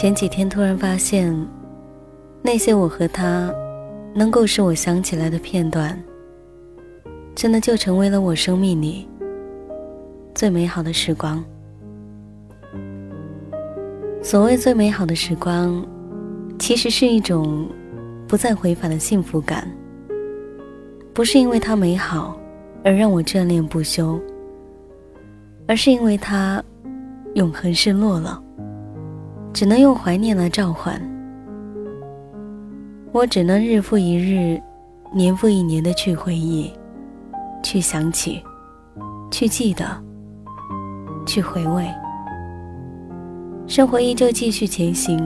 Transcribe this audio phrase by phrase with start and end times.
[0.00, 1.36] 前几天突然发现，
[2.40, 3.52] 那些我和他
[4.14, 6.00] 能够使我想起来的片段，
[7.34, 9.08] 真的就成为了我生命里
[10.36, 11.44] 最美好的时光。
[14.22, 15.84] 所谓最美好的时光，
[16.60, 17.68] 其实是一种
[18.28, 19.68] 不再回返的幸福感。
[21.12, 22.38] 不是因为它美好
[22.84, 24.16] 而让我眷恋不休，
[25.66, 26.62] 而是因为它
[27.34, 28.40] 永恒失落了，
[29.52, 31.00] 只能用怀念来召唤。
[33.12, 34.60] 我只能日复一日、
[35.12, 36.70] 年复一年的去回忆、
[37.62, 38.42] 去想起、
[39.30, 39.84] 去记得、
[41.26, 41.86] 去回味。
[43.66, 45.18] 生活依旧继续前行，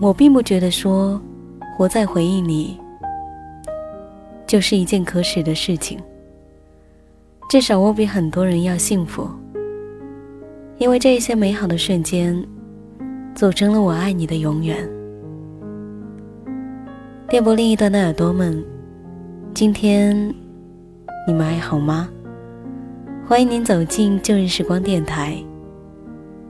[0.00, 1.20] 我并不觉得说
[1.76, 2.80] 活在回忆里
[4.46, 5.98] 就是一件可耻的事情。
[7.48, 9.28] 至少我比很多人要幸福，
[10.78, 12.44] 因为这一些美好的瞬间，
[13.34, 14.88] 组成了我爱你的永远。
[17.28, 18.64] 电波另一端的耳朵们，
[19.52, 20.32] 今天
[21.26, 22.08] 你们还好吗？
[23.26, 25.36] 欢迎您走进旧日时光电台，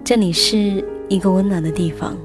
[0.05, 0.85] 这里是。
[1.11, 2.17] 一个温暖的地方，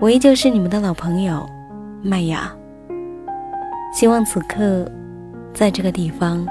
[0.00, 1.48] 我依旧是你们的老朋友
[2.02, 2.52] 麦雅。
[3.94, 4.84] 希望此刻，
[5.54, 6.44] 在这个地方，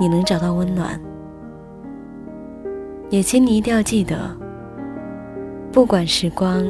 [0.00, 1.00] 你能找到温暖。
[3.08, 4.18] 也请你一定要记得，
[5.76, 6.66] 不管时光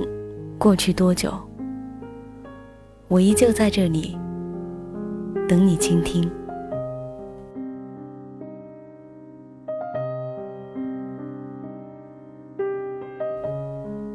[0.59, 1.33] 过去多久，
[3.07, 4.19] 我依旧在这里
[5.49, 6.29] 等你倾听。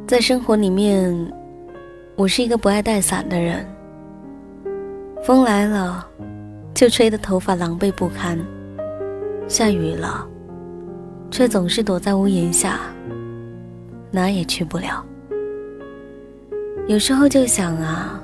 [0.06, 1.10] 在生活里面，
[2.18, 3.66] 我是一个不爱带伞的人。
[5.24, 6.06] 风来了，
[6.74, 8.38] 就吹得头发狼狈不堪；
[9.48, 10.28] 下雨了，
[11.30, 12.78] 却总是躲在屋檐下，
[14.12, 15.04] 哪也去不了。
[16.88, 18.22] 有时候就想啊，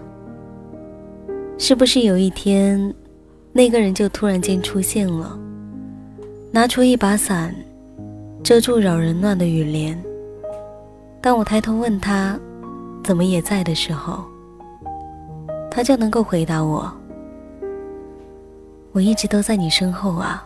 [1.57, 2.93] 是不是有一天，
[3.53, 5.39] 那个人就突然间出现了，
[6.51, 7.55] 拿出一把伞，
[8.43, 9.97] 遮住扰人乱的雨帘。
[11.21, 12.37] 当我抬头问他，
[13.03, 14.25] 怎么也在的时候，
[15.71, 16.91] 他就能够回答我
[18.91, 20.43] ：“我一直都在你身后啊。”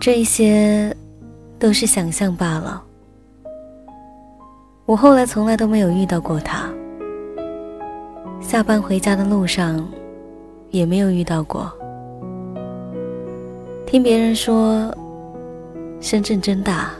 [0.00, 0.96] 这些
[1.62, 2.82] 都是想象罢了。
[4.84, 6.68] 我后来从来都没有遇到过他，
[8.40, 9.88] 下班回家的路上
[10.70, 11.72] 也没有遇到过。
[13.86, 14.92] 听别人说，
[16.00, 16.90] 深圳真大。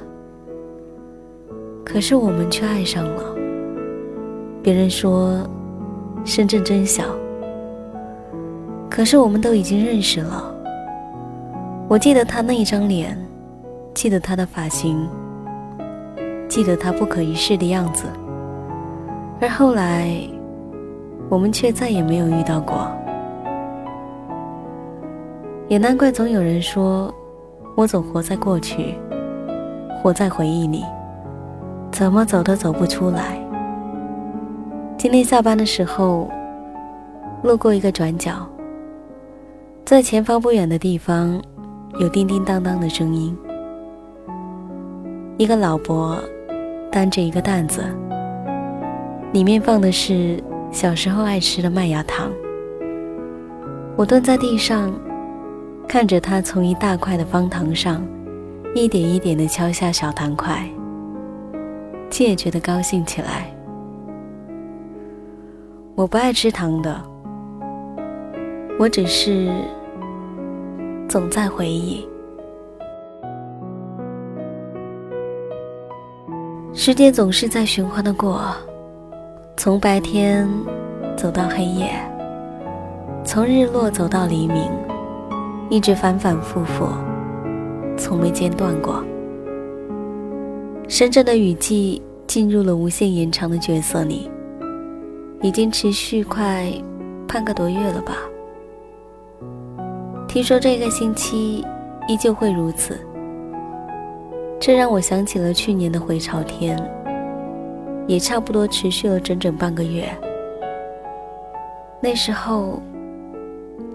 [1.84, 3.34] 可是我们却爱上了。
[4.62, 5.45] 别人说，
[6.25, 7.03] 深圳真小。
[8.89, 10.55] 可是我们都已经认识了。
[11.89, 13.19] 我记得他那一张脸，
[13.94, 15.08] 记得他的发型，
[16.48, 18.06] 记得他不可一世的样子。
[19.41, 20.10] 而后来，
[21.28, 22.91] 我们却再也没有遇到过。
[25.69, 27.12] 也难怪总有人说，
[27.76, 28.94] 我总活在过去，
[30.03, 30.82] 活在回忆里。
[31.91, 33.38] 怎么走都走不出来。
[34.97, 36.30] 今天下班的时候，
[37.42, 38.47] 路过一个转角，
[39.84, 41.41] 在前方不远的地方，
[41.98, 43.36] 有叮叮当当的声音。
[45.42, 46.22] 一个老伯
[46.88, 47.82] 担着一个担子，
[49.32, 52.30] 里面放的是小时候爱吃的麦芽糖。
[53.97, 54.94] 我蹲在地上，
[55.88, 58.06] 看着他从一大块的方糖上，
[58.72, 60.64] 一点一点地敲下小糖块。
[62.09, 63.53] 竟也觉得高兴起来。
[65.97, 67.03] 我不爱吃糖的，
[68.78, 69.53] 我只是
[71.09, 72.06] 总在回忆。
[76.75, 78.43] 时间总是在循环的过，
[79.59, 80.48] 从白天
[81.15, 81.91] 走到黑夜，
[83.22, 84.71] 从日落走到黎明，
[85.69, 86.89] 一直反反复复，
[87.98, 89.04] 从没间断过。
[90.89, 94.30] 深圳的雨季进入了无限延长的角色里，
[95.42, 96.72] 已经持续快
[97.28, 98.15] 半个多月了吧？
[100.27, 101.63] 听说这个星期
[102.09, 102.98] 依旧会如此，
[104.64, 106.78] 这让我想起了去年的回潮天，
[108.06, 110.09] 也差不多持续了整整半个月。
[112.00, 112.80] 那时候，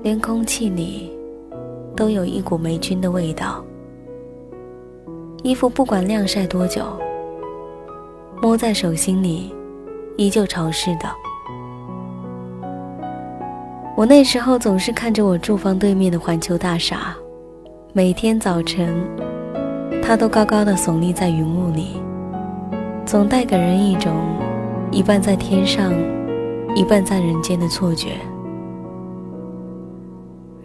[0.03, 1.17] 连空气里
[1.95, 3.63] 都有一股霉菌的味道。
[5.41, 6.83] 衣服不管晾晒多久，
[8.41, 9.55] 摸在手心里，
[10.17, 11.09] 依旧潮湿的。
[13.95, 17.15] 我那时候总是看着我住房对面的环球大厦，
[17.93, 18.93] 每天早晨，
[20.01, 22.01] 它都高高的耸立在云雾里，
[23.05, 24.13] 总带给人一种
[24.91, 25.93] 一半在天上，
[26.75, 28.11] 一半在人间的错觉。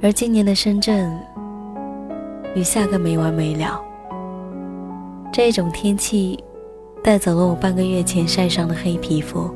[0.01, 1.13] 而今年的深圳，
[2.55, 3.81] 雨下个没完没了。
[5.33, 6.39] 这种天气，
[7.03, 9.51] 带走了我半个月前晒伤的黑皮肤，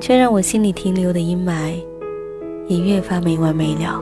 [0.00, 1.74] 却让我心里停留的阴霾，
[2.66, 4.00] 也越发没完没了。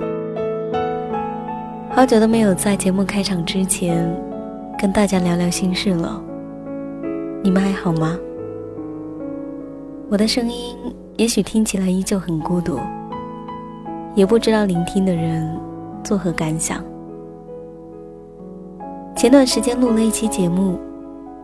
[1.93, 4.09] 好久都没有在节目开场之前，
[4.79, 6.23] 跟大家聊聊心事了。
[7.43, 8.17] 你们还好吗？
[10.09, 10.77] 我的声音
[11.17, 12.79] 也许听起来依旧很孤独。
[14.15, 15.45] 也不知道聆听的人
[16.05, 16.83] 作何感想。
[19.17, 20.79] 前段时间录了一期节目，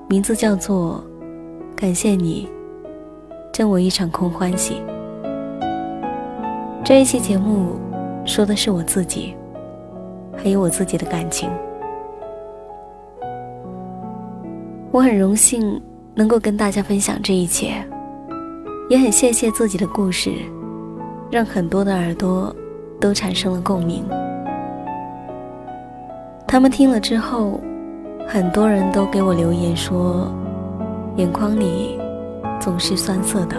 [0.09, 1.05] 名字叫做
[1.77, 2.49] 《感谢你，
[3.53, 4.75] 赠我一场空欢喜》。
[6.85, 7.73] 这一期节目
[8.25, 9.35] 说的是我自己，
[10.37, 11.51] 还有我自己的感情。
[14.91, 15.81] 我很荣幸
[16.15, 17.75] 能够跟大家分享这一切，
[18.89, 20.33] 也很谢谢自己的故事。
[21.29, 22.55] 让很多的耳朵
[23.01, 24.05] 都产生了共鸣。
[26.47, 27.61] 他们听了之后，
[28.29, 30.33] 很多人都给我留言说，
[31.17, 31.99] 眼眶里
[32.61, 33.57] 总是酸涩的。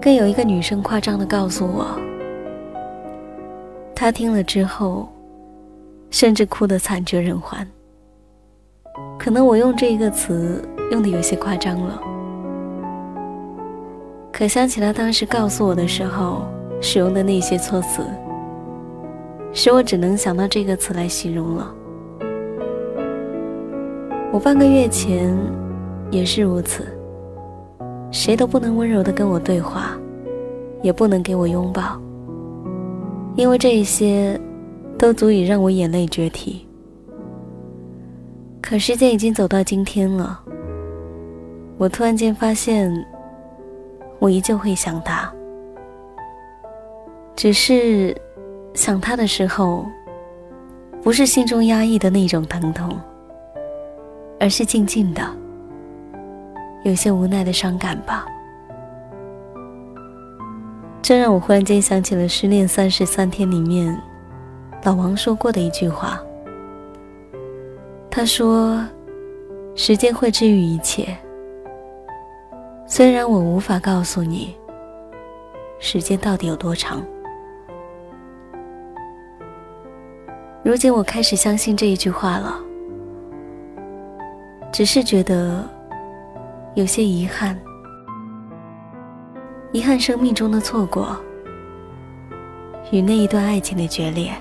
[0.00, 1.84] 更有一个女生夸张的告诉我，
[4.04, 5.08] 他听了之后，
[6.10, 7.66] 甚至哭得惨绝人寰。
[9.18, 11.98] 可能我用这一个词用的有些夸张了。
[14.30, 16.42] 可想起他当时告诉我的时候
[16.82, 18.04] 使用的那些措辞，
[19.54, 21.74] 使我只能想到这个词来形容了。
[24.30, 25.34] 我半个月前
[26.10, 26.86] 也是如此，
[28.10, 29.98] 谁都不能温柔的跟我对话，
[30.82, 31.98] 也不能给我拥抱，
[33.36, 34.40] 因为这一些
[34.98, 36.66] 都足以让我眼泪决堤。
[38.62, 40.40] 可时间已经走到今天了，
[41.76, 42.92] 我突然间发现。
[44.20, 45.30] 我依旧会想他，
[47.36, 48.16] 只是
[48.72, 49.84] 想他的时候，
[51.02, 52.96] 不是心中压抑的那种疼痛，
[54.40, 55.20] 而是静静的、
[56.84, 58.26] 有些无奈的伤感吧。
[61.04, 63.94] 这让我忽然间想起了《失恋三十三天》里面
[64.84, 66.18] 老王说过的一句话。
[68.10, 68.82] 他说
[69.76, 71.14] ：“时间会治愈一切。”
[72.88, 74.56] 虽然我无法告诉你，
[75.78, 77.04] 时间到底有多长，
[80.62, 82.58] 如今我开始相信这一句话了。
[84.72, 85.68] 只是觉得
[86.74, 87.60] 有些遗憾，
[89.74, 91.16] 遗憾生命中的错过
[92.92, 94.32] 与那一段爱情的决裂。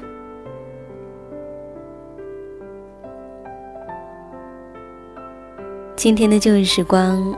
[5.96, 7.36] 今天的旧日时光。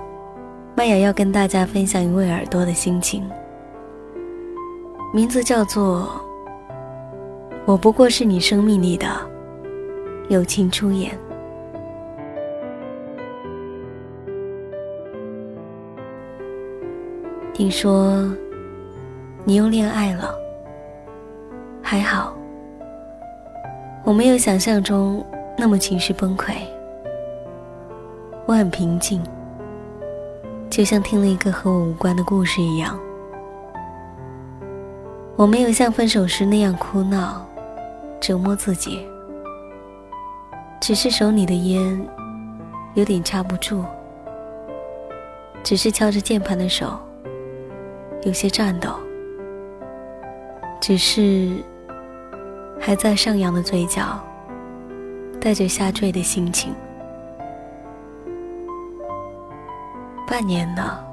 [0.76, 3.24] 麦雅要跟大家分享一位耳朵的心情，
[5.14, 6.22] 名字叫做
[7.66, 9.08] “我不过是你生命里的
[10.28, 11.18] 友情出演”。
[17.56, 18.30] 听说
[19.46, 20.36] 你又恋爱了，
[21.82, 22.36] 还好，
[24.04, 25.26] 我没有想象中
[25.58, 26.52] 那么情绪崩溃，
[28.46, 29.24] 我很平静。
[30.70, 33.00] 就像听了一个和我无关的故事一样，
[35.38, 37.46] 我没有像分手时那样哭闹、
[38.20, 39.08] 折磨自己，
[40.82, 42.06] 只是手里的烟
[42.96, 43.86] 有点掐不住，
[45.64, 47.00] 只是敲着键盘的手
[48.26, 48.90] 有些颤抖，
[50.82, 51.64] 只是
[52.80, 54.20] 还在上扬的嘴角
[55.40, 56.74] 带着下坠的心情。
[60.28, 61.06] 半年了，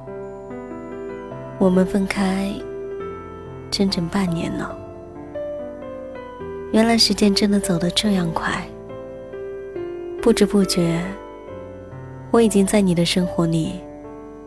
[1.59, 2.51] 我们分开
[3.71, 4.75] 整整半年了。
[6.73, 8.67] 原来时间真的走得这样快，
[10.23, 11.05] 不知不觉，
[12.31, 13.81] 我已经在你的生活里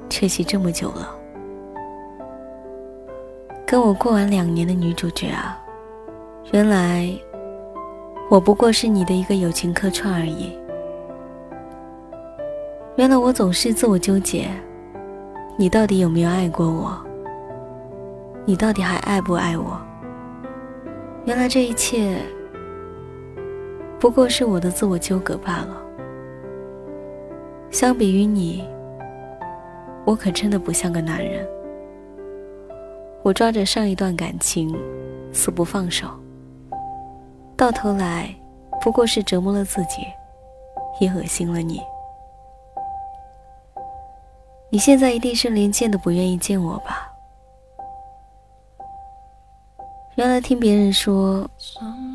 [0.10, 1.14] 缺席这么久了。
[3.67, 5.60] 跟我过完两年的女主角啊，
[6.51, 7.10] 原来
[8.29, 10.55] 我不过是你的一个友情客串而已。
[12.95, 14.48] 原来我总是自我纠结，
[15.57, 16.95] 你到底有没有爱过我？
[18.45, 19.81] 你到底还爱不爱我？
[21.25, 22.19] 原来这一切
[24.00, 25.81] 不过是我的自我纠葛罢了。
[27.72, 28.63] 相比于你，
[30.05, 31.45] 我可真的不像个男人。
[33.25, 34.72] 我抓着上一段感情，
[35.34, 36.08] 死不放手，
[37.58, 38.29] 到头来
[38.79, 40.05] 不过是折磨了自己，
[41.00, 41.82] 也恶心了你。
[44.70, 47.12] 你现在一定是连见都不愿意见我吧？
[50.17, 51.50] 原来听别人说，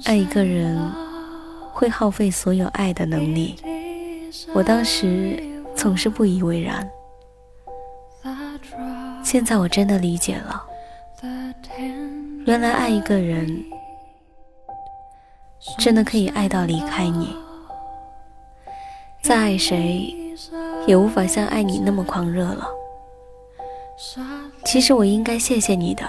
[0.05, 0.81] 爱一个人
[1.73, 3.57] 会耗费所有爱的能力，
[4.55, 5.43] 我当时
[5.75, 6.89] 总是不以为然。
[9.25, 10.65] 现在我真的理解了，
[12.47, 13.65] 原来爱一个人
[15.79, 17.37] 真的可以爱到离开你。
[19.23, 20.15] 再爱谁，
[20.87, 22.67] 也无法像爱你那么狂热了。
[24.65, 26.05] 其实我应该谢谢你的。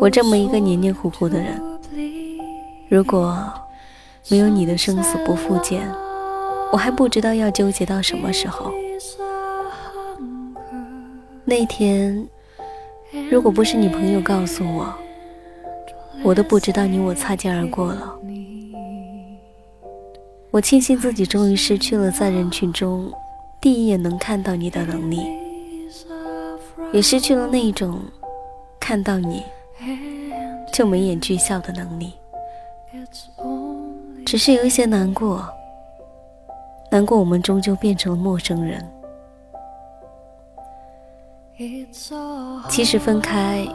[0.00, 1.60] 我这么一个黏黏糊糊的人，
[2.88, 3.52] 如果
[4.28, 5.86] 没有你的生死不复见，
[6.72, 8.72] 我还不知道要纠结到什么时候。
[11.44, 12.26] 那天，
[13.30, 14.94] 如果不是你朋友告诉我，
[16.22, 18.14] 我都不知道你我擦肩而过了。
[20.50, 23.10] 我庆幸自己终于失去了在人群中
[23.60, 25.18] 第一眼能看到你的能力，
[26.92, 28.00] 也失去了那一种
[28.78, 29.42] 看到你。
[30.72, 32.14] 就眉眼俱笑的能力，
[34.24, 35.46] 只是有一些难过，
[36.90, 38.82] 难过我们终究变成了陌生人。
[42.68, 43.66] 其实分开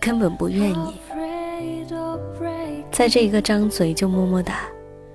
[0.00, 0.94] 根本不愿意，
[2.92, 4.60] 在这一个张嘴就么么哒，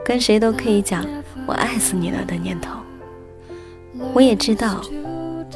[0.03, 1.05] 跟谁都可以讲
[1.47, 2.79] 我爱死你了的念头。
[4.13, 4.81] 我也知道，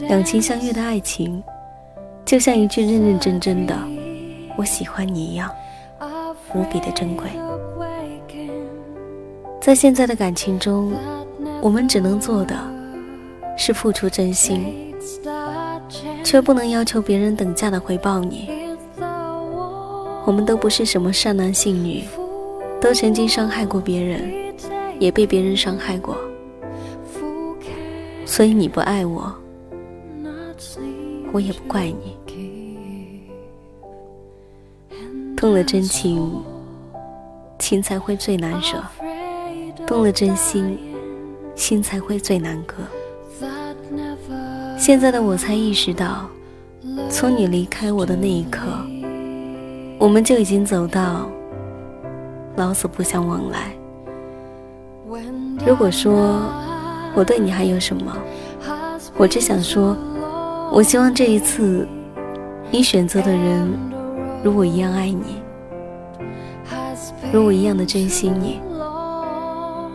[0.02, 1.42] 两情相悦的爱情，
[2.26, 3.78] 就像一句认认真真的。
[4.56, 5.50] 我喜欢你一样，
[6.54, 7.28] 无比的珍贵。
[9.60, 10.94] 在现在的感情中，
[11.62, 12.56] 我们只能做的，
[13.58, 14.94] 是付出真心，
[16.24, 18.50] 却不能要求别人等价的回报你。
[20.26, 22.04] 我们都不是什么善男信女，
[22.80, 24.32] 都曾经伤害过别人，
[25.00, 26.18] 也被别人伤害过。
[28.26, 29.32] 所以你不爱我，
[31.34, 32.18] 我也不怪你。
[35.36, 36.42] 动了真情，
[37.60, 38.78] 情才会最难舍；
[39.86, 40.80] 动了真心，
[41.54, 42.76] 心才会最难割。
[44.84, 46.30] 现在的我才意识到，
[47.10, 48.60] 从你离开我的那一刻，
[49.98, 51.26] 我们就已经走到
[52.58, 53.72] 老死不相往来。
[55.66, 56.42] 如果说
[57.16, 58.14] 我对你还有什么，
[59.16, 59.96] 我只想说，
[60.70, 61.88] 我希望这一次
[62.70, 63.74] 你选择的人。
[64.44, 65.42] 如我一样爱你，
[67.32, 68.60] 如我一样的珍惜你，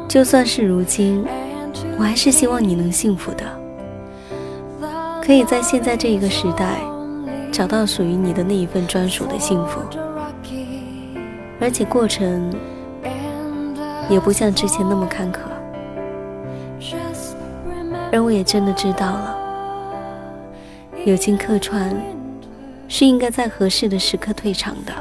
[0.09, 1.27] 就算是如今，
[1.99, 3.45] 我还是希望你能幸福的，
[5.29, 6.81] 可以在现在这一个时代，
[7.53, 9.79] 找到属于你的那一份专属的幸福，
[11.61, 12.51] 而且过程
[14.09, 15.41] 也不像之前那么坎坷，
[18.11, 19.37] 而我也真的知道了，
[21.05, 21.95] 友情客串。
[22.91, 24.95] 是应该在合适的时刻退场的。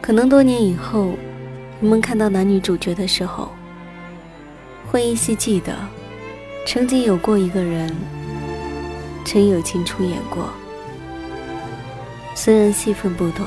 [0.00, 1.10] 可能多年以后，
[1.78, 3.50] 你们看到男女主角的时候，
[4.90, 5.76] 会依稀记得，
[6.66, 7.94] 曾经有过一个人，
[9.24, 10.48] 陈友情出演过。
[12.34, 13.46] 虽然戏份不多，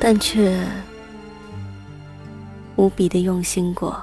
[0.00, 0.58] 但却
[2.76, 4.02] 无比的用心过。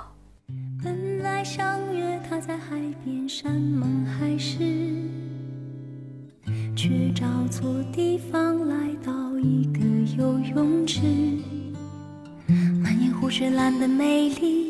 [0.83, 4.57] 本来相约他在海边山盟海誓
[6.75, 9.79] 却找错地方，来到一个
[10.15, 11.01] 游泳池。
[12.81, 14.68] 满眼湖水蓝的美丽，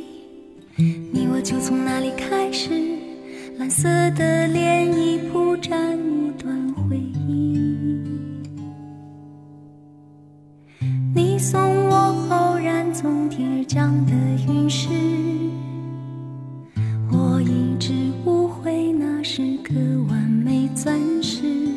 [1.42, 2.70] 就从那里开始。
[3.58, 8.00] 蓝色的涟漪铺展一段回忆。
[11.14, 11.96] 你送我
[12.30, 14.14] 偶然从天而降的
[14.48, 14.88] 陨石，
[17.12, 17.94] 我一直
[18.26, 19.74] 误会那是个
[20.10, 21.68] 完美钻石。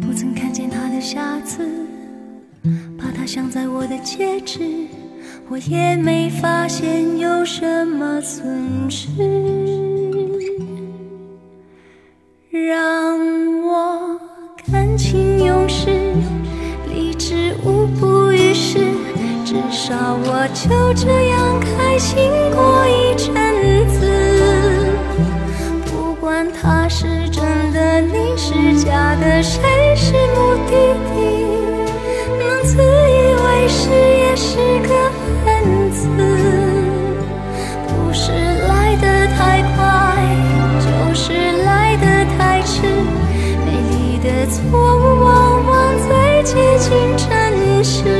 [0.00, 1.86] 不曾看见它的瑕疵
[2.98, 4.58] 把它镶在我的戒指，
[5.52, 9.08] 我也没发现有什么损失。
[12.52, 13.18] 让
[13.60, 14.16] 我
[14.70, 15.90] 感情用事，
[16.88, 18.78] 理智无补于事，
[19.44, 23.34] 至少我就这样开心过一阵
[23.88, 24.06] 子。
[25.86, 27.42] 不管他是真
[27.72, 29.60] 的，你是假的，谁
[29.96, 30.94] 是目的？
[31.12, 31.39] 地
[47.98, 48.19] 管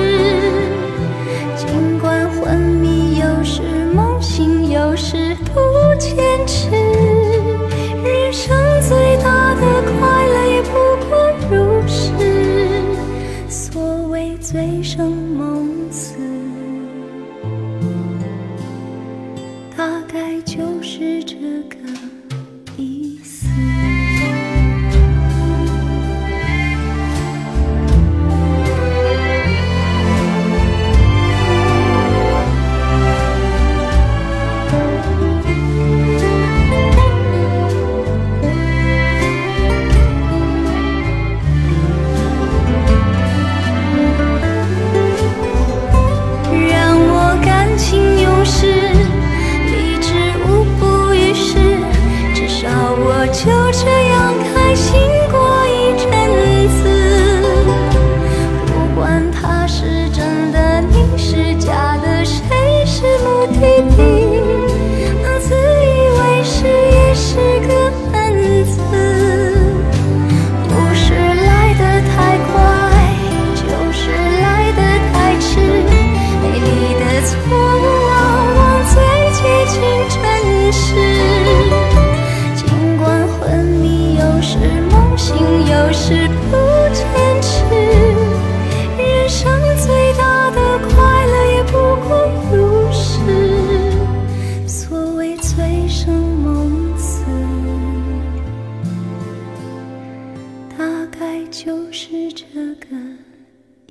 [101.21, 102.47] 爱就是这
[102.77, 102.97] 个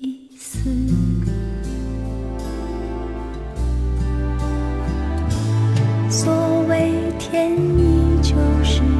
[0.01, 0.67] 意思。
[6.09, 8.99] 所谓天意，就是。